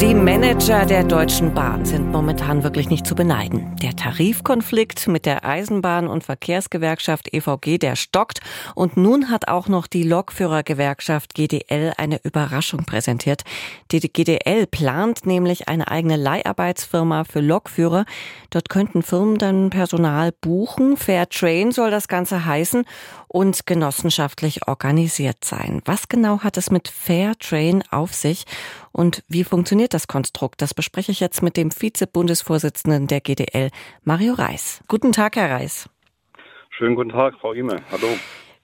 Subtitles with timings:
[0.00, 3.74] Die Manager der Deutschen Bahn sind momentan wirklich nicht zu beneiden.
[3.76, 8.40] Der Tarifkonflikt mit der Eisenbahn- und Verkehrsgewerkschaft EVG, der stockt.
[8.74, 13.44] Und nun hat auch noch die Lokführergewerkschaft GDL eine Überraschung präsentiert.
[13.90, 18.04] Die GDL plant nämlich eine eigene Leiharbeitsfirma für Lokführer.
[18.50, 20.98] Dort könnten Firmen dann Personal buchen.
[20.98, 22.84] Fair Train soll das Ganze heißen
[23.36, 25.82] und genossenschaftlich organisiert sein.
[25.84, 28.46] Was genau hat es mit Fair Train auf sich
[28.92, 30.62] und wie funktioniert das Konstrukt?
[30.62, 33.68] Das bespreche ich jetzt mit dem Vize-Bundesvorsitzenden der GDL,
[34.04, 34.80] Mario Reis.
[34.88, 35.86] Guten Tag, Herr Reis.
[36.70, 37.82] Schönen guten Tag, Frau Ime.
[37.92, 38.08] Hallo.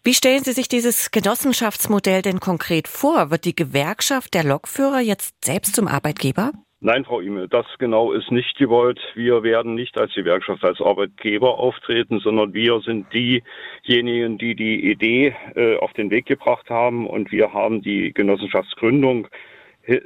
[0.04, 3.30] Wie stellen Sie sich dieses Genossenschaftsmodell denn konkret vor?
[3.30, 6.50] Wird die Gewerkschaft der Lokführer jetzt selbst zum Arbeitgeber?
[6.84, 8.98] Nein, Frau Ime, das genau ist nicht gewollt.
[9.14, 15.32] Wir werden nicht als Gewerkschaft, als Arbeitgeber auftreten, sondern wir sind diejenigen, die die Idee
[15.54, 17.06] äh, auf den Weg gebracht haben.
[17.06, 19.28] Und wir haben die Genossenschaftsgründung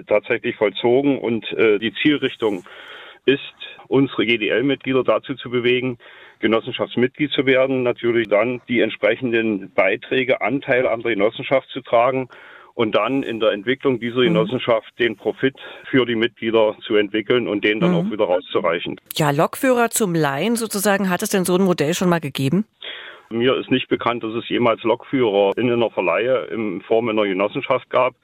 [0.06, 1.18] tatsächlich vollzogen.
[1.18, 2.62] Und äh, die Zielrichtung
[3.24, 3.40] ist,
[3.88, 5.96] unsere GDL-Mitglieder dazu zu bewegen,
[6.40, 12.28] Genossenschaftsmitglied zu werden, natürlich dann die entsprechenden Beiträge, Anteile an der Genossenschaft zu tragen
[12.76, 14.34] und dann in der Entwicklung dieser mhm.
[14.34, 15.02] Genossenschaft mhm.
[15.02, 15.56] den Profit
[15.90, 17.96] für die Mitglieder zu entwickeln und den dann mhm.
[17.96, 19.00] auch wieder rauszureichen.
[19.16, 22.66] Ja, Lokführer zum Laien sozusagen, hat es denn so ein Modell schon mal gegeben?
[23.30, 27.90] Mir ist nicht bekannt, dass es jemals Lokführer in einer Verleihe in Form einer Genossenschaft
[27.90, 28.14] gab.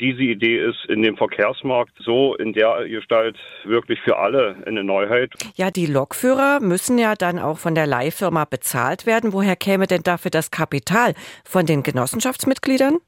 [0.00, 5.30] Diese Idee ist in dem Verkehrsmarkt so in der Gestalt wirklich für alle eine Neuheit.
[5.54, 9.32] Ja, die Lokführer müssen ja dann auch von der Leihfirma bezahlt werden.
[9.32, 11.14] Woher käme denn dafür das Kapital?
[11.44, 12.98] Von den Genossenschaftsmitgliedern?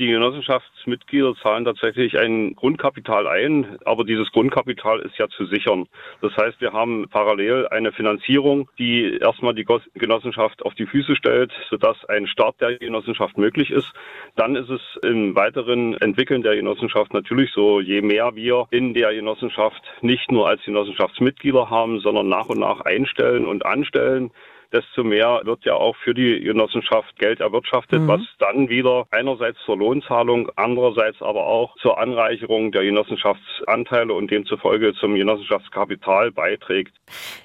[0.00, 5.88] Die Genossenschaftsmitglieder zahlen tatsächlich ein Grundkapital ein, aber dieses Grundkapital ist ja zu sichern.
[6.22, 11.52] Das heißt, wir haben parallel eine Finanzierung, die erstmal die Genossenschaft auf die Füße stellt,
[11.68, 13.92] sodass ein Start der Genossenschaft möglich ist.
[14.36, 19.12] Dann ist es im weiteren Entwickeln der Genossenschaft natürlich so, je mehr wir in der
[19.12, 24.30] Genossenschaft nicht nur als Genossenschaftsmitglieder haben, sondern nach und nach einstellen und anstellen,
[24.72, 28.08] desto mehr wird ja auch für die Genossenschaft Geld erwirtschaftet, mhm.
[28.08, 34.94] was dann wieder einerseits zur Lohnzahlung, andererseits aber auch zur Anreicherung der Genossenschaftsanteile und demzufolge
[34.94, 36.94] zum Genossenschaftskapital beiträgt.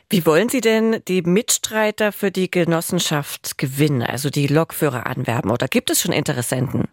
[0.10, 5.52] Wie wollen Sie denn die Mitstreiter für die Genossenschaft gewinnen, also die Lokführer anwerben?
[5.52, 6.86] Oder gibt es schon Interessenten?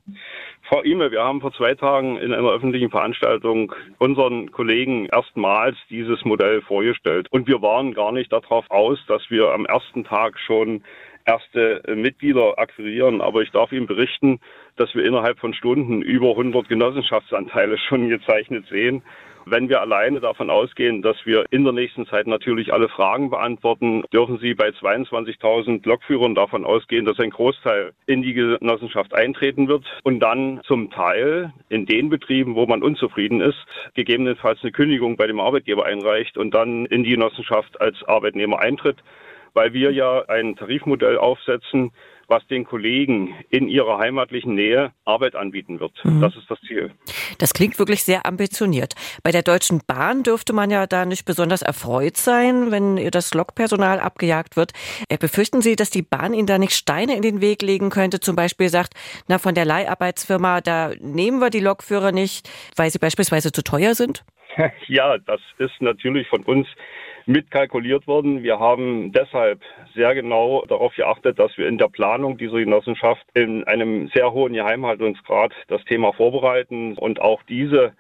[0.73, 6.25] Frau Ime, wir haben vor zwei Tagen in einer öffentlichen Veranstaltung unseren Kollegen erstmals dieses
[6.25, 7.29] Modell vorgestellt.
[7.31, 10.83] Und wir waren gar nicht darauf aus, dass wir am ersten Tag schon
[11.27, 13.21] erste Mitglieder akquirieren.
[13.21, 14.41] Aber ich darf Ihnen berichten,
[14.77, 19.03] dass wir innerhalb von Stunden über 100 Genossenschaftsanteile schon gezeichnet sehen.
[19.45, 24.05] Wenn wir alleine davon ausgehen, dass wir in der nächsten Zeit natürlich alle Fragen beantworten,
[24.13, 29.85] dürfen Sie bei 22.000 Lokführern davon ausgehen, dass ein Großteil in die Genossenschaft eintreten wird
[30.05, 33.59] und dann zum Teil in den Betrieben, wo man unzufrieden ist,
[33.95, 38.99] gegebenenfalls eine Kündigung bei dem Arbeitgeber einreicht und dann in die Genossenschaft als Arbeitnehmer eintritt,
[39.55, 41.93] weil wir ja ein Tarifmodell aufsetzen,
[42.33, 45.93] was den Kollegen in ihrer heimatlichen Nähe Arbeit anbieten wird.
[46.03, 46.23] Mhm.
[46.23, 46.91] Das ist das Ziel.
[47.37, 48.95] Das klingt wirklich sehr ambitioniert.
[49.23, 54.01] Bei der Deutschen Bahn dürfte man ja da nicht besonders erfreut sein, wenn das Lokpersonal
[54.01, 54.73] abgejagt wird.
[55.11, 58.19] Äh, befürchten Sie, dass die Bahn Ihnen da nicht Steine in den Weg legen könnte?
[58.19, 58.95] Zum Beispiel sagt,
[59.29, 63.95] na, von der Leiharbeitsfirma, da nehmen wir die Lokführer nicht, weil sie beispielsweise zu teuer
[63.95, 64.25] sind?
[64.87, 66.67] Ja, das ist natürlich von uns
[67.27, 68.43] mitkalkuliert worden.
[68.43, 69.61] Wir haben deshalb
[69.95, 74.53] sehr genau darauf geachtet, dass wir in der Planung dieser Genossenschaft in einem sehr hohen
[74.53, 77.93] Geheimhaltungsgrad das Thema vorbereiten und auch diese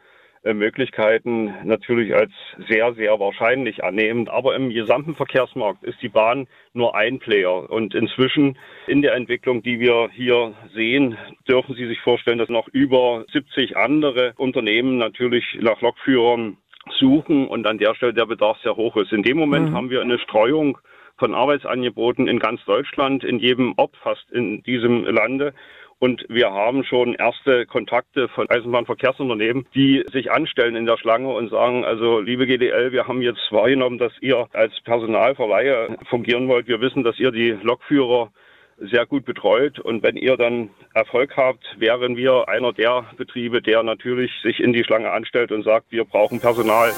[0.44, 2.33] äh, Möglichkeiten natürlich als
[2.69, 4.28] sehr, sehr wahrscheinlich annehmen.
[4.28, 7.71] Aber im gesamten Verkehrsmarkt ist die Bahn nur ein Player.
[7.71, 8.59] Und inzwischen
[8.89, 11.16] in der Entwicklung, die wir hier sehen,
[11.49, 16.56] dürfen Sie sich vorstellen, dass noch über 70 andere Unternehmen natürlich nach Lokführern
[16.98, 19.12] suchen und an der Stelle der Bedarf sehr hoch ist.
[19.12, 19.75] In dem Moment mhm.
[19.75, 20.78] haben wir eine Streuung
[21.19, 25.54] von Arbeitsangeboten in ganz Deutschland, in jedem Ort fast in diesem Lande.
[25.98, 31.48] Und wir haben schon erste Kontakte von Eisenbahnverkehrsunternehmen, die sich anstellen in der Schlange und
[31.48, 36.66] sagen, also liebe GDL, wir haben jetzt wahrgenommen, dass ihr als Personalverleiher fungieren wollt.
[36.66, 38.33] Wir wissen, dass ihr die Lokführer
[38.90, 39.78] sehr gut betreut.
[39.78, 44.72] Und wenn ihr dann Erfolg habt, wären wir einer der Betriebe, der natürlich sich in
[44.72, 46.92] die Schlange anstellt und sagt, wir brauchen Personal.